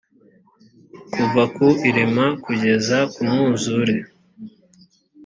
[1.13, 3.95] kuva ku irema kugeza ku mwuzure